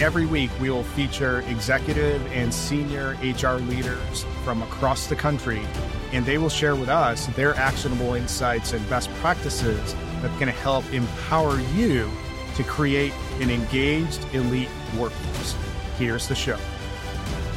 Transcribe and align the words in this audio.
Every 0.00 0.26
week, 0.26 0.52
we 0.60 0.70
will 0.70 0.84
feature 0.84 1.40
executive 1.48 2.24
and 2.30 2.54
senior 2.54 3.16
HR 3.20 3.56
leaders 3.56 4.24
from 4.44 4.62
across 4.62 5.08
the 5.08 5.16
country, 5.16 5.60
and 6.12 6.24
they 6.24 6.38
will 6.38 6.48
share 6.48 6.76
with 6.76 6.88
us 6.88 7.26
their 7.34 7.52
actionable 7.56 8.14
insights 8.14 8.72
and 8.74 8.88
best 8.88 9.10
practices 9.14 9.96
that's 10.22 10.34
going 10.34 10.46
to 10.46 10.52
help 10.52 10.84
empower 10.92 11.58
you 11.74 12.08
to 12.54 12.62
create 12.62 13.12
an 13.40 13.50
engaged 13.50 14.24
elite 14.32 14.68
workforce. 14.96 15.56
Here's 15.98 16.28
the 16.28 16.34
show. 16.36 16.58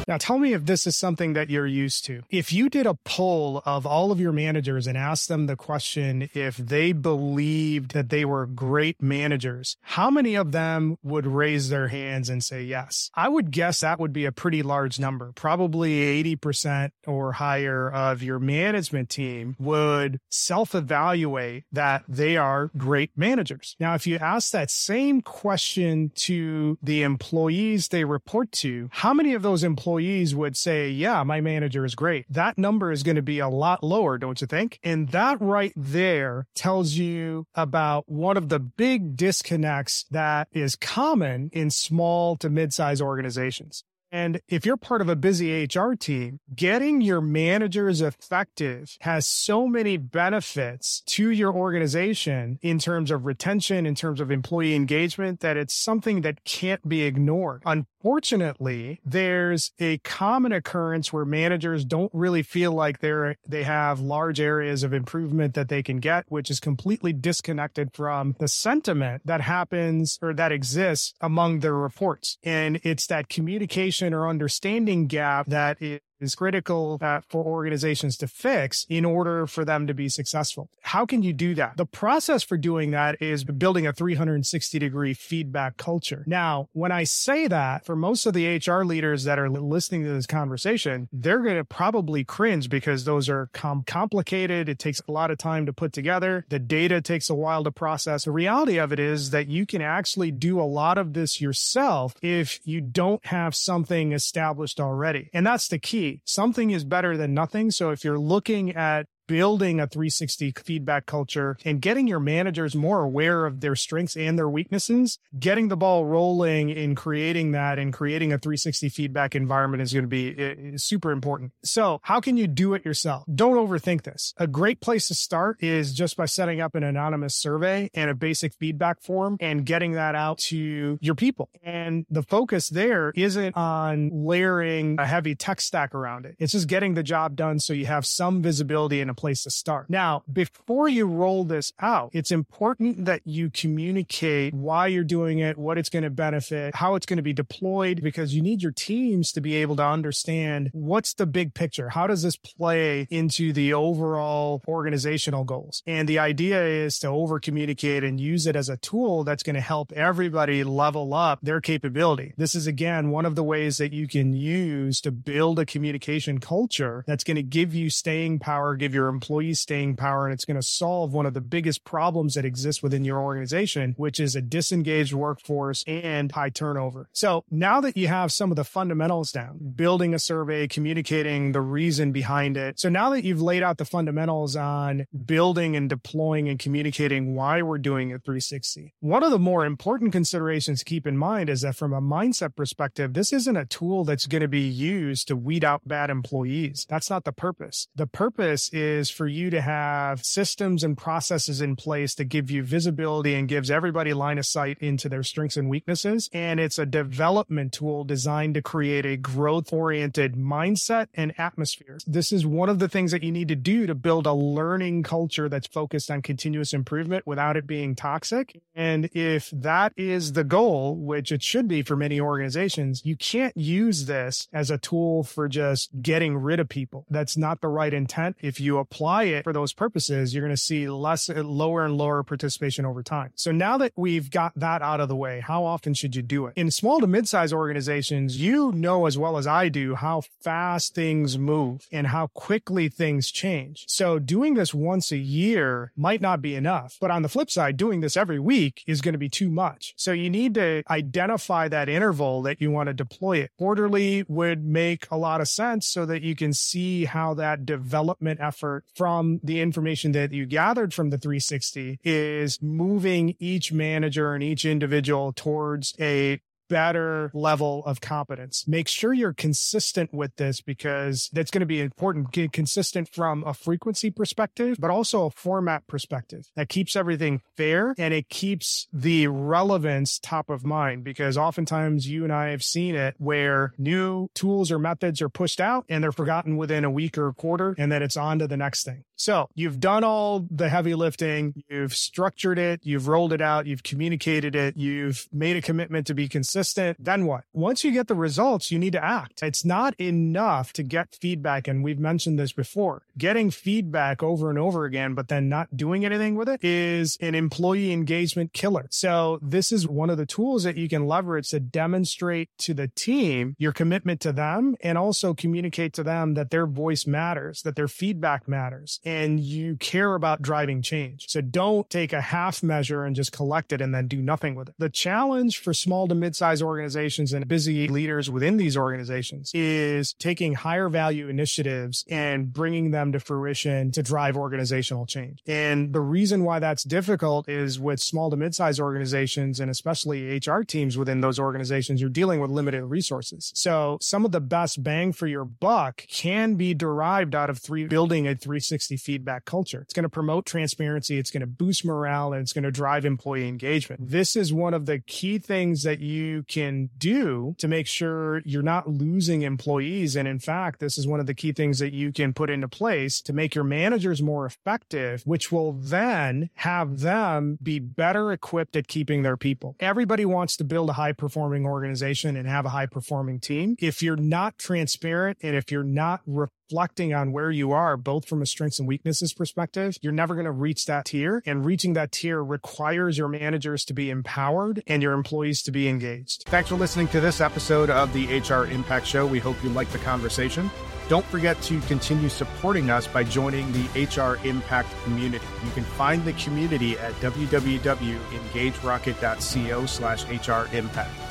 Now, 0.07 0.17
tell 0.17 0.39
me 0.39 0.53
if 0.53 0.65
this 0.65 0.87
is 0.87 0.97
something 0.97 1.33
that 1.33 1.49
you're 1.49 1.67
used 1.67 2.05
to. 2.05 2.23
If 2.29 2.51
you 2.51 2.69
did 2.69 2.85
a 2.85 2.97
poll 3.05 3.61
of 3.65 3.85
all 3.85 4.11
of 4.11 4.19
your 4.19 4.31
managers 4.31 4.87
and 4.87 4.97
asked 4.97 5.27
them 5.27 5.45
the 5.45 5.55
question 5.55 6.29
if 6.33 6.57
they 6.57 6.91
believed 6.91 7.91
that 7.91 8.09
they 8.09 8.25
were 8.25 8.45
great 8.45 9.01
managers, 9.01 9.77
how 9.81 10.09
many 10.09 10.35
of 10.35 10.51
them 10.51 10.97
would 11.03 11.27
raise 11.27 11.69
their 11.69 11.87
hands 11.87 12.29
and 12.29 12.43
say 12.43 12.63
yes? 12.63 13.11
I 13.15 13.29
would 13.29 13.51
guess 13.51 13.81
that 13.81 13.99
would 13.99 14.13
be 14.13 14.25
a 14.25 14.31
pretty 14.31 14.63
large 14.63 14.99
number. 14.99 15.31
Probably 15.35 16.23
80% 16.35 16.91
or 17.07 17.33
higher 17.33 17.89
of 17.89 18.23
your 18.23 18.39
management 18.39 19.09
team 19.09 19.55
would 19.59 20.19
self 20.29 20.73
evaluate 20.75 21.65
that 21.71 22.03
they 22.07 22.37
are 22.37 22.71
great 22.77 23.11
managers. 23.15 23.75
Now, 23.79 23.93
if 23.93 24.07
you 24.07 24.17
ask 24.17 24.51
that 24.51 24.71
same 24.71 25.21
question 25.21 26.11
to 26.15 26.77
the 26.81 27.03
employees 27.03 27.89
they 27.89 28.03
report 28.03 28.51
to, 28.53 28.89
how 28.91 29.13
many 29.13 29.33
of 29.33 29.41
those 29.41 29.63
employees 29.63 29.90
employees 29.91 30.33
would 30.33 30.55
say, 30.55 30.89
Yeah, 30.89 31.23
my 31.23 31.41
manager 31.41 31.83
is 31.83 31.95
great. 31.95 32.25
That 32.29 32.57
number 32.57 32.91
is 32.91 33.03
going 33.03 33.17
to 33.17 33.21
be 33.21 33.39
a 33.39 33.49
lot 33.49 33.83
lower, 33.83 34.17
don't 34.17 34.39
you 34.39 34.47
think? 34.47 34.79
And 34.83 35.09
that 35.09 35.41
right 35.41 35.73
there 35.75 36.47
tells 36.55 36.93
you 36.93 37.45
about 37.55 38.07
one 38.07 38.37
of 38.37 38.47
the 38.47 38.59
big 38.59 39.17
disconnects 39.17 40.05
that 40.11 40.47
is 40.53 40.77
common 40.77 41.49
in 41.51 41.69
small 41.69 42.37
to 42.37 42.49
mid 42.49 42.73
sized 42.73 43.01
organizations. 43.01 43.83
And 44.11 44.41
if 44.47 44.65
you're 44.65 44.77
part 44.77 45.01
of 45.01 45.09
a 45.09 45.15
busy 45.15 45.63
HR 45.63 45.93
team, 45.93 46.39
getting 46.53 47.01
your 47.01 47.21
managers 47.21 48.01
effective 48.01 48.97
has 49.01 49.25
so 49.25 49.67
many 49.67 49.97
benefits 49.97 51.01
to 51.07 51.29
your 51.29 51.53
organization 51.53 52.59
in 52.61 52.77
terms 52.79 53.09
of 53.09 53.25
retention, 53.25 53.85
in 53.85 53.95
terms 53.95 54.19
of 54.19 54.29
employee 54.29 54.75
engagement, 54.75 55.39
that 55.39 55.55
it's 55.55 55.73
something 55.73 56.21
that 56.21 56.43
can't 56.43 56.87
be 56.87 57.03
ignored. 57.03 57.63
Unfortunately, 57.65 58.99
there's 59.05 59.71
a 59.79 59.99
common 59.99 60.51
occurrence 60.51 61.13
where 61.13 61.23
managers 61.23 61.85
don't 61.85 62.11
really 62.13 62.43
feel 62.43 62.73
like 62.73 62.99
they're, 62.99 63.37
they 63.47 63.63
have 63.63 63.99
large 63.99 64.39
areas 64.39 64.83
of 64.83 64.93
improvement 64.93 65.53
that 65.53 65.69
they 65.69 65.83
can 65.83 65.97
get, 65.97 66.25
which 66.27 66.49
is 66.49 66.59
completely 66.59 67.13
disconnected 67.13 67.93
from 67.93 68.35
the 68.39 68.47
sentiment 68.47 69.21
that 69.25 69.41
happens 69.41 70.19
or 70.21 70.33
that 70.33 70.51
exists 70.51 71.13
among 71.21 71.59
their 71.59 71.75
reports. 71.75 72.37
And 72.43 72.79
it's 72.83 73.07
that 73.07 73.29
communication 73.29 74.00
or 74.01 74.27
understanding 74.27 75.07
gap 75.07 75.47
that 75.47 75.81
is 75.81 75.99
critical 76.35 76.97
uh, 77.01 77.21
for 77.27 77.43
organizations 77.43 78.17
to 78.17 78.27
fix 78.27 78.85
in 78.89 79.05
order 79.05 79.47
for 79.47 79.65
them 79.65 79.87
to 79.87 79.93
be 79.93 80.09
successful. 80.09 80.69
How 80.81 81.05
can 81.05 81.23
you 81.23 81.33
do 81.33 81.55
that? 81.55 81.77
The 81.77 81.85
process 81.85 82.43
for 82.43 82.57
doing 82.57 82.91
that 82.91 83.21
is 83.21 83.43
building 83.43 83.87
a 83.87 83.93
360 83.93 84.79
degree 84.79 85.13
feedback 85.13 85.77
culture. 85.77 86.23
Now, 86.27 86.69
when 86.73 86.91
I 86.91 87.03
say 87.03 87.47
that, 87.47 87.85
for 87.85 87.95
most 87.95 88.25
of 88.25 88.33
the 88.33 88.57
HR 88.57 88.83
leaders 88.83 89.23
that 89.23 89.39
are 89.39 89.49
listening 89.49 90.03
to 90.03 90.13
this 90.13 90.27
conversation, 90.27 91.09
they're 91.11 91.41
going 91.41 91.57
to 91.57 91.65
probably 91.65 92.23
cringe 92.23 92.69
because 92.69 93.05
those 93.05 93.29
are 93.29 93.49
com- 93.53 93.83
complicated. 93.85 94.69
It 94.69 94.79
takes 94.79 95.01
a 95.07 95.11
lot 95.11 95.31
of 95.31 95.37
time 95.37 95.65
to 95.65 95.73
put 95.73 95.93
together. 95.93 96.45
The 96.49 96.59
data 96.59 97.01
takes 97.01 97.29
a 97.29 97.35
while 97.35 97.63
to 97.63 97.71
process. 97.71 98.25
The 98.25 98.31
reality 98.31 98.77
of 98.77 98.91
it 98.91 98.99
is 98.99 99.31
that 99.31 99.47
you 99.47 99.65
can 99.65 99.81
actually 99.81 100.31
do 100.31 100.59
a 100.59 100.63
lot 100.63 100.97
of 100.97 101.13
this 101.13 101.41
yourself 101.41 102.13
if 102.21 102.59
you 102.65 102.81
don't 102.81 103.25
have 103.25 103.55
something 103.55 104.11
established 104.11 104.79
already. 104.79 105.29
And 105.33 105.45
that's 105.45 105.67
the 105.67 105.79
key 105.79 106.10
something 106.25 106.71
is 106.71 106.83
better 106.83 107.15
than 107.15 107.33
nothing. 107.33 107.71
So 107.71 107.91
if 107.91 108.03
you're 108.03 108.19
looking 108.19 108.75
at 108.75 109.05
building 109.31 109.79
a 109.79 109.87
360 109.87 110.53
feedback 110.65 111.05
culture 111.05 111.55
and 111.63 111.81
getting 111.81 112.05
your 112.05 112.19
managers 112.19 112.75
more 112.75 113.01
aware 113.01 113.45
of 113.45 113.61
their 113.61 113.77
strengths 113.77 114.17
and 114.17 114.37
their 114.37 114.49
weaknesses, 114.49 115.19
getting 115.39 115.69
the 115.69 115.77
ball 115.77 116.03
rolling 116.05 116.69
in 116.69 116.95
creating 116.95 117.53
that 117.53 117.79
and 117.79 117.93
creating 117.93 118.33
a 118.33 118.37
360 118.37 118.89
feedback 118.89 119.33
environment 119.33 119.81
is 119.81 119.93
going 119.93 120.03
to 120.03 120.09
be 120.09 120.77
super 120.77 121.11
important. 121.11 121.53
So 121.63 122.01
how 122.03 122.19
can 122.19 122.35
you 122.35 122.45
do 122.45 122.73
it 122.73 122.83
yourself? 122.83 123.23
Don't 123.33 123.55
overthink 123.55 124.03
this. 124.03 124.33
A 124.35 124.47
great 124.47 124.81
place 124.81 125.07
to 125.07 125.15
start 125.15 125.63
is 125.63 125.93
just 125.93 126.17
by 126.17 126.25
setting 126.25 126.59
up 126.59 126.75
an 126.75 126.83
anonymous 126.83 127.33
survey 127.33 127.89
and 127.93 128.09
a 128.09 128.13
basic 128.13 128.53
feedback 128.55 129.01
form 129.01 129.37
and 129.39 129.65
getting 129.65 129.93
that 129.93 130.13
out 130.13 130.39
to 130.39 130.97
your 130.99 131.15
people. 131.15 131.47
And 131.63 132.05
the 132.09 132.23
focus 132.23 132.67
there 132.67 133.13
isn't 133.15 133.55
on 133.55 134.09
layering 134.11 134.97
a 134.99 135.05
heavy 135.05 135.35
tech 135.35 135.61
stack 135.61 135.95
around 135.95 136.25
it. 136.25 136.35
It's 136.37 136.51
just 136.51 136.67
getting 136.67 136.95
the 136.95 137.03
job 137.03 137.37
done 137.37 137.59
so 137.59 137.71
you 137.71 137.85
have 137.85 138.05
some 138.05 138.41
visibility 138.41 138.99
and 138.99 139.09
a 139.09 139.20
place 139.21 139.43
to 139.43 139.51
start. 139.51 139.89
Now, 139.89 140.23
before 140.31 140.89
you 140.89 141.05
roll 141.05 141.43
this 141.43 141.71
out, 141.79 142.09
it's 142.13 142.31
important 142.31 143.05
that 143.05 143.21
you 143.23 143.49
communicate 143.49 144.53
why 144.53 144.87
you're 144.87 145.03
doing 145.03 145.39
it, 145.39 145.57
what 145.57 145.77
it's 145.77 145.89
going 145.89 146.03
to 146.03 146.09
benefit, 146.09 146.75
how 146.75 146.95
it's 146.95 147.05
going 147.05 147.17
to 147.17 147.23
be 147.23 147.33
deployed, 147.33 148.01
because 148.01 148.33
you 148.33 148.41
need 148.41 148.61
your 148.61 148.71
teams 148.71 149.31
to 149.33 149.41
be 149.41 149.55
able 149.55 149.75
to 149.75 149.85
understand 149.85 150.69
what's 150.73 151.13
the 151.13 151.25
big 151.25 151.53
picture. 151.53 151.89
How 151.89 152.07
does 152.07 152.23
this 152.23 152.35
play 152.35 153.07
into 153.09 153.53
the 153.53 153.73
overall 153.73 154.63
organizational 154.67 155.43
goals? 155.43 155.83
And 155.85 156.09
the 156.09 156.19
idea 156.19 156.65
is 156.65 156.97
to 156.99 157.07
over 157.07 157.39
communicate 157.39 158.03
and 158.03 158.19
use 158.19 158.47
it 158.47 158.55
as 158.55 158.69
a 158.69 158.77
tool 158.77 159.23
that's 159.23 159.43
going 159.43 159.55
to 159.55 159.61
help 159.61 159.91
everybody 159.91 160.63
level 160.63 161.13
up 161.13 161.39
their 161.43 161.61
capability. 161.61 162.33
This 162.37 162.55
is 162.55 162.65
again 162.65 163.11
one 163.11 163.25
of 163.25 163.35
the 163.35 163.43
ways 163.43 163.77
that 163.77 163.93
you 163.93 164.07
can 164.07 164.33
use 164.33 164.99
to 165.01 165.11
build 165.11 165.59
a 165.59 165.65
communication 165.65 166.39
culture 166.39 167.03
that's 167.05 167.23
going 167.23 167.35
to 167.35 167.43
give 167.43 167.75
you 167.75 167.89
staying 167.89 168.39
power, 168.39 168.75
give 168.75 168.93
your 168.93 169.10
employees 169.11 169.59
staying 169.59 169.95
power 169.95 170.25
and 170.25 170.33
it's 170.33 170.45
going 170.45 170.59
to 170.59 170.63
solve 170.63 171.13
one 171.13 171.27
of 171.27 171.35
the 171.35 171.41
biggest 171.41 171.83
problems 171.83 172.33
that 172.33 172.45
exists 172.45 172.81
within 172.81 173.05
your 173.05 173.19
organization, 173.19 173.93
which 173.97 174.19
is 174.19 174.35
a 174.35 174.41
disengaged 174.41 175.13
workforce 175.13 175.83
and 175.85 176.31
high 176.31 176.49
turnover. 176.49 177.09
So 177.11 177.43
now 177.51 177.79
that 177.81 177.95
you 177.95 178.07
have 178.07 178.31
some 178.31 178.51
of 178.51 178.55
the 178.55 178.63
fundamentals 178.63 179.31
down, 179.31 179.73
building 179.75 180.13
a 180.13 180.19
survey, 180.19 180.67
communicating 180.67 181.51
the 181.51 181.61
reason 181.61 182.11
behind 182.11 182.57
it. 182.57 182.79
So 182.79 182.89
now 182.89 183.09
that 183.11 183.23
you've 183.23 183.41
laid 183.41 183.63
out 183.63 183.77
the 183.77 183.85
fundamentals 183.85 184.55
on 184.55 185.05
building 185.25 185.75
and 185.75 185.89
deploying 185.89 186.49
and 186.49 186.57
communicating 186.57 187.35
why 187.35 187.61
we're 187.61 187.77
doing 187.77 188.09
it 188.09 188.23
360, 188.23 188.95
one 188.99 189.23
of 189.23 189.31
the 189.31 189.39
more 189.39 189.65
important 189.65 190.11
considerations 190.11 190.79
to 190.79 190.85
keep 190.85 191.05
in 191.05 191.17
mind 191.17 191.49
is 191.49 191.61
that 191.61 191.75
from 191.75 191.93
a 191.93 192.01
mindset 192.01 192.55
perspective, 192.55 193.13
this 193.13 193.33
isn't 193.33 193.57
a 193.57 193.65
tool 193.65 194.03
that's 194.03 194.27
going 194.27 194.41
to 194.41 194.47
be 194.47 194.61
used 194.61 195.27
to 195.27 195.35
weed 195.35 195.63
out 195.63 195.87
bad 195.87 196.09
employees. 196.09 196.85
That's 196.89 197.09
not 197.09 197.25
the 197.25 197.31
purpose. 197.31 197.87
The 197.95 198.07
purpose 198.07 198.69
is 198.73 198.90
is 198.91 199.09
for 199.09 199.27
you 199.27 199.49
to 199.49 199.61
have 199.61 200.23
systems 200.23 200.83
and 200.83 200.97
processes 200.97 201.61
in 201.61 201.75
place 201.75 202.15
that 202.15 202.25
give 202.25 202.51
you 202.51 202.63
visibility 202.63 203.33
and 203.33 203.47
gives 203.47 203.71
everybody 203.71 204.13
line 204.13 204.37
of 204.37 204.45
sight 204.45 204.77
into 204.79 205.09
their 205.09 205.23
strengths 205.23 205.57
and 205.57 205.69
weaknesses. 205.69 206.29
And 206.33 206.59
it's 206.59 206.77
a 206.77 206.85
development 206.85 207.73
tool 207.73 208.03
designed 208.03 208.55
to 208.55 208.61
create 208.61 209.05
a 209.05 209.17
growth 209.17 209.71
oriented 209.73 210.35
mindset 210.35 211.07
and 211.13 211.33
atmosphere. 211.39 211.97
This 212.05 212.31
is 212.31 212.45
one 212.45 212.69
of 212.69 212.79
the 212.79 212.89
things 212.89 213.11
that 213.11 213.23
you 213.23 213.31
need 213.31 213.47
to 213.47 213.55
do 213.55 213.87
to 213.87 213.95
build 213.95 214.27
a 214.27 214.33
learning 214.33 215.03
culture 215.03 215.49
that's 215.49 215.67
focused 215.67 216.11
on 216.11 216.21
continuous 216.21 216.73
improvement 216.73 217.25
without 217.25 217.57
it 217.57 217.65
being 217.65 217.95
toxic. 217.95 218.61
And 218.75 219.09
if 219.13 219.49
that 219.51 219.93
is 219.95 220.33
the 220.33 220.43
goal, 220.43 220.95
which 220.95 221.31
it 221.31 221.41
should 221.41 221.67
be 221.67 221.81
for 221.81 221.95
many 221.95 222.19
organizations, 222.19 223.01
you 223.05 223.15
can't 223.15 223.55
use 223.55 224.05
this 224.05 224.47
as 224.51 224.69
a 224.69 224.77
tool 224.77 225.23
for 225.23 225.47
just 225.47 225.89
getting 226.01 226.37
rid 226.37 226.59
of 226.59 226.69
people. 226.69 227.05
That's 227.09 227.37
not 227.37 227.61
the 227.61 227.67
right 227.67 227.93
intent. 227.93 228.37
If 228.41 228.59
you 228.59 228.77
apply 228.81 229.23
it 229.23 229.45
for 229.45 229.53
those 229.53 229.71
purposes, 229.71 230.33
you're 230.33 230.43
going 230.43 230.55
to 230.55 230.61
see 230.61 230.89
less, 230.89 231.29
lower 231.29 231.85
and 231.85 231.97
lower 231.97 232.23
participation 232.23 232.85
over 232.85 233.01
time. 233.01 233.31
So 233.35 233.51
now 233.51 233.77
that 233.77 233.93
we've 233.95 234.29
got 234.29 234.51
that 234.57 234.81
out 234.81 234.99
of 234.99 235.07
the 235.07 235.15
way, 235.15 235.39
how 235.39 235.63
often 235.63 235.93
should 235.93 236.15
you 236.15 236.21
do 236.21 236.47
it? 236.47 236.53
In 236.57 236.69
small 236.71 236.99
to 236.99 237.07
mid-sized 237.07 237.53
organizations, 237.53 238.41
you 238.41 238.71
know 238.73 239.05
as 239.05 239.17
well 239.17 239.37
as 239.37 239.47
I 239.47 239.69
do 239.69 239.95
how 239.95 240.23
fast 240.41 240.93
things 240.93 241.37
move 241.37 241.87
and 241.91 242.07
how 242.07 242.27
quickly 242.27 242.89
things 242.89 243.31
change. 243.31 243.85
So 243.87 244.19
doing 244.19 244.55
this 244.55 244.73
once 244.73 245.11
a 245.11 245.17
year 245.17 245.91
might 245.95 246.21
not 246.21 246.41
be 246.41 246.55
enough. 246.55 246.97
But 246.99 247.11
on 247.11 247.21
the 247.21 247.29
flip 247.29 247.49
side, 247.49 247.77
doing 247.77 248.01
this 248.01 248.17
every 248.17 248.39
week 248.39 248.83
is 248.87 249.01
going 249.01 249.13
to 249.13 249.19
be 249.19 249.29
too 249.29 249.49
much. 249.49 249.93
So 249.97 250.11
you 250.11 250.29
need 250.29 250.55
to 250.55 250.83
identify 250.89 251.67
that 251.67 251.89
interval 251.89 252.41
that 252.43 252.61
you 252.61 252.71
want 252.71 252.87
to 252.87 252.93
deploy 252.93 253.37
it. 253.37 253.51
Quarterly 253.57 254.23
would 254.27 254.63
make 254.63 255.07
a 255.11 255.17
lot 255.17 255.41
of 255.41 255.47
sense 255.47 255.87
so 255.87 256.05
that 256.05 256.21
you 256.21 256.35
can 256.35 256.53
see 256.53 257.05
how 257.05 257.33
that 257.35 257.65
development 257.65 258.39
effort 258.41 258.70
from 258.95 259.39
the 259.43 259.61
information 259.61 260.11
that 260.13 260.31
you 260.31 260.45
gathered 260.45 260.93
from 260.93 261.09
the 261.09 261.17
360 261.17 261.99
is 262.03 262.61
moving 262.61 263.35
each 263.39 263.71
manager 263.71 264.33
and 264.33 264.43
each 264.43 264.65
individual 264.65 265.33
towards 265.33 265.93
a 265.99 266.41
better 266.71 267.29
level 267.33 267.83
of 267.85 267.99
competence. 267.99 268.65
Make 268.65 268.87
sure 268.87 269.13
you're 269.13 269.33
consistent 269.33 270.13
with 270.13 270.37
this 270.37 270.61
because 270.61 271.29
that's 271.33 271.51
going 271.51 271.59
to 271.59 271.65
be 271.65 271.81
important. 271.81 272.31
Get 272.31 272.53
consistent 272.53 273.09
from 273.09 273.43
a 273.43 273.53
frequency 273.53 274.09
perspective, 274.09 274.77
but 274.79 274.89
also 274.89 275.25
a 275.25 275.29
format 275.29 275.85
perspective 275.87 276.49
that 276.55 276.69
keeps 276.69 276.95
everything 276.95 277.41
fair 277.57 277.93
and 277.97 278.13
it 278.13 278.29
keeps 278.29 278.87
the 278.93 279.27
relevance 279.27 280.17
top 280.17 280.49
of 280.49 280.65
mind 280.65 281.03
because 281.03 281.37
oftentimes 281.37 282.07
you 282.07 282.23
and 282.23 282.31
I 282.31 282.51
have 282.51 282.63
seen 282.63 282.95
it 282.95 283.15
where 283.17 283.73
new 283.77 284.29
tools 284.33 284.71
or 284.71 284.79
methods 284.79 285.21
are 285.21 285.29
pushed 285.29 285.59
out 285.59 285.83
and 285.89 286.01
they're 286.01 286.13
forgotten 286.13 286.55
within 286.55 286.85
a 286.85 286.89
week 286.89 287.17
or 287.17 287.27
a 287.27 287.33
quarter 287.33 287.75
and 287.77 287.91
then 287.91 288.01
it's 288.01 288.17
on 288.17 288.39
to 288.39 288.47
the 288.47 288.57
next 288.57 288.85
thing. 288.85 289.03
So 289.21 289.49
you've 289.53 289.79
done 289.79 290.03
all 290.03 290.47
the 290.49 290.67
heavy 290.67 290.95
lifting, 290.95 291.63
you've 291.69 291.95
structured 291.95 292.57
it, 292.57 292.79
you've 292.83 293.07
rolled 293.07 293.33
it 293.33 293.41
out, 293.41 293.67
you've 293.67 293.83
communicated 293.83 294.55
it, 294.55 294.75
you've 294.77 295.27
made 295.31 295.55
a 295.55 295.61
commitment 295.61 296.07
to 296.07 296.15
be 296.15 296.27
consistent. 296.27 296.97
Then 296.99 297.27
what? 297.27 297.43
Once 297.53 297.83
you 297.83 297.91
get 297.91 298.07
the 298.07 298.15
results, 298.15 298.71
you 298.71 298.79
need 298.79 298.93
to 298.93 299.03
act. 299.03 299.43
It's 299.43 299.63
not 299.63 299.93
enough 299.99 300.73
to 300.73 300.81
get 300.81 301.13
feedback. 301.21 301.67
And 301.67 301.83
we've 301.83 301.99
mentioned 301.99 302.39
this 302.39 302.51
before. 302.51 303.03
Getting 303.15 303.51
feedback 303.51 304.23
over 304.23 304.49
and 304.49 304.57
over 304.57 304.85
again, 304.85 305.13
but 305.13 305.27
then 305.27 305.47
not 305.47 305.77
doing 305.77 306.03
anything 306.03 306.35
with 306.35 306.49
it 306.49 306.63
is 306.63 307.15
an 307.21 307.35
employee 307.35 307.93
engagement 307.93 308.53
killer. 308.53 308.87
So 308.89 309.37
this 309.43 309.71
is 309.71 309.87
one 309.87 310.09
of 310.09 310.17
the 310.17 310.25
tools 310.25 310.63
that 310.63 310.77
you 310.77 310.89
can 310.89 311.05
leverage 311.05 311.49
to 311.49 311.59
demonstrate 311.59 312.49
to 312.57 312.73
the 312.73 312.87
team 312.87 313.55
your 313.59 313.71
commitment 313.71 314.19
to 314.21 314.31
them 314.31 314.75
and 314.81 314.97
also 314.97 315.35
communicate 315.35 315.93
to 315.93 316.03
them 316.03 316.33
that 316.33 316.49
their 316.49 316.65
voice 316.65 317.05
matters, 317.05 317.61
that 317.61 317.75
their 317.75 317.87
feedback 317.87 318.47
matters 318.47 318.99
and 319.11 319.39
you 319.39 319.75
care 319.77 320.15
about 320.15 320.41
driving 320.41 320.81
change. 320.81 321.25
So 321.27 321.41
don't 321.41 321.89
take 321.89 322.13
a 322.13 322.21
half 322.21 322.63
measure 322.63 323.03
and 323.03 323.15
just 323.15 323.31
collect 323.31 323.73
it 323.73 323.81
and 323.81 323.93
then 323.93 324.07
do 324.07 324.21
nothing 324.21 324.55
with 324.55 324.69
it. 324.69 324.75
The 324.77 324.89
challenge 324.89 325.59
for 325.59 325.73
small 325.73 326.07
to 326.07 326.15
mid-sized 326.15 326.63
organizations 326.63 327.33
and 327.33 327.47
busy 327.47 327.87
leaders 327.87 328.29
within 328.29 328.57
these 328.57 328.77
organizations 328.77 329.51
is 329.53 330.13
taking 330.13 330.53
higher 330.53 330.87
value 330.87 331.27
initiatives 331.27 332.05
and 332.09 332.53
bringing 332.53 332.91
them 332.91 333.11
to 333.11 333.19
fruition 333.19 333.91
to 333.91 334.01
drive 334.01 334.37
organizational 334.37 335.05
change. 335.05 335.41
And 335.45 335.93
the 335.93 336.01
reason 336.01 336.43
why 336.43 336.59
that's 336.59 336.83
difficult 336.83 337.49
is 337.49 337.79
with 337.79 337.99
small 337.99 338.29
to 338.29 338.37
mid-sized 338.37 338.79
organizations 338.79 339.59
and 339.59 339.69
especially 339.69 340.37
HR 340.37 340.61
teams 340.61 340.97
within 340.97 341.21
those 341.21 341.39
organizations, 341.39 341.99
you're 341.99 342.09
dealing 342.09 342.39
with 342.39 342.51
limited 342.51 342.85
resources. 342.85 343.51
So 343.55 343.97
some 344.01 344.25
of 344.25 344.31
the 344.31 344.41
best 344.41 344.81
bang 344.81 345.11
for 345.11 345.27
your 345.27 345.45
buck 345.45 346.05
can 346.07 346.55
be 346.55 346.73
derived 346.73 347.35
out 347.35 347.49
of 347.49 347.57
three 347.57 347.85
building 347.85 348.27
a 348.27 348.35
360 348.35 348.97
feedback 349.01 349.45
culture. 349.45 349.81
It's 349.81 349.93
going 349.93 350.03
to 350.03 350.09
promote 350.09 350.45
transparency. 350.45 351.17
It's 351.17 351.31
going 351.31 351.41
to 351.41 351.47
boost 351.47 351.83
morale 351.85 352.33
and 352.33 352.41
it's 352.41 352.53
going 352.53 352.63
to 352.63 352.71
drive 352.71 353.05
employee 353.05 353.47
engagement. 353.47 354.09
This 354.09 354.35
is 354.35 354.53
one 354.53 354.73
of 354.73 354.85
the 354.85 354.99
key 354.99 355.39
things 355.39 355.83
that 355.83 355.99
you 355.99 356.43
can 356.43 356.89
do 356.97 357.55
to 357.57 357.67
make 357.67 357.87
sure 357.87 358.41
you're 358.45 358.61
not 358.61 358.87
losing 358.87 359.41
employees. 359.41 360.15
And 360.15 360.27
in 360.27 360.39
fact, 360.39 360.79
this 360.79 360.97
is 360.97 361.07
one 361.07 361.19
of 361.19 361.25
the 361.25 361.33
key 361.33 361.51
things 361.51 361.79
that 361.79 361.93
you 361.93 362.11
can 362.11 362.33
put 362.33 362.49
into 362.49 362.67
place 362.67 363.21
to 363.21 363.33
make 363.33 363.55
your 363.55 363.63
managers 363.63 364.21
more 364.21 364.45
effective, 364.45 365.23
which 365.25 365.51
will 365.51 365.73
then 365.73 366.49
have 366.55 366.99
them 366.99 367.57
be 367.61 367.79
better 367.79 368.31
equipped 368.31 368.75
at 368.75 368.87
keeping 368.87 369.23
their 369.23 369.37
people. 369.37 369.75
Everybody 369.79 370.25
wants 370.25 370.55
to 370.57 370.63
build 370.63 370.89
a 370.89 370.93
high 370.93 371.13
performing 371.13 371.65
organization 371.65 372.35
and 372.37 372.47
have 372.47 372.65
a 372.65 372.69
high 372.69 372.85
performing 372.85 373.39
team. 373.39 373.75
If 373.79 374.01
you're 374.01 374.15
not 374.15 374.57
transparent 374.57 375.37
and 375.41 375.55
if 375.55 375.71
you're 375.71 375.83
not 375.83 376.21
reflecting 376.25 377.13
on 377.13 377.31
where 377.31 377.51
you 377.51 377.71
are, 377.71 377.97
both 377.97 378.27
from 378.27 378.41
a 378.41 378.45
strengths 378.45 378.79
and 378.81 378.87
weaknesses 378.87 379.33
perspective, 379.33 379.97
you're 380.01 380.11
never 380.11 380.33
going 380.33 380.45
to 380.45 380.51
reach 380.51 380.87
that 380.87 381.05
tier. 381.05 381.41
And 381.45 381.65
reaching 381.65 381.93
that 381.93 382.11
tier 382.11 382.43
requires 382.43 383.17
your 383.17 383.29
managers 383.29 383.85
to 383.85 383.93
be 383.93 384.09
empowered 384.09 384.83
and 384.87 385.01
your 385.01 385.13
employees 385.13 385.63
to 385.63 385.71
be 385.71 385.87
engaged. 385.87 386.43
Thanks 386.47 386.67
for 386.69 386.75
listening 386.75 387.07
to 387.09 387.21
this 387.21 387.39
episode 387.39 387.89
of 387.89 388.11
the 388.13 388.39
HR 388.39 388.65
Impact 388.65 389.07
Show. 389.07 389.25
We 389.25 389.39
hope 389.39 389.63
you 389.63 389.69
liked 389.69 389.93
the 389.93 389.99
conversation. 389.99 390.69
Don't 391.07 391.25
forget 391.25 391.61
to 391.63 391.79
continue 391.81 392.29
supporting 392.29 392.89
us 392.89 393.05
by 393.07 393.23
joining 393.23 393.71
the 393.71 393.85
HR 394.05 394.39
Impact 394.45 394.89
community. 395.03 395.45
You 395.63 395.71
can 395.71 395.83
find 395.83 396.25
the 396.25 396.33
community 396.33 396.97
at 396.97 397.13
www.engagerocket.co 397.15 399.85
slash 399.85 400.25
HR 400.25 400.67
Impact. 400.75 401.30